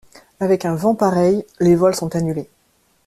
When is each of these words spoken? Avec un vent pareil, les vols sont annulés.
Avec 0.39 0.65
un 0.65 0.73
vent 0.73 0.95
pareil, 0.95 1.45
les 1.59 1.75
vols 1.75 1.93
sont 1.93 2.15
annulés. 2.15 2.49